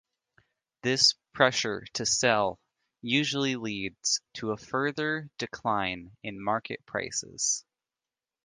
[0.81, 2.59] This pressure to sell
[3.03, 7.63] usually leads to a further decline in market prices.